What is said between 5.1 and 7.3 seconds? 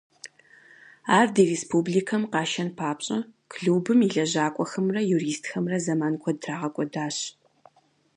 юристхэмрэ зэман куэд трагъэкӀуэдащ.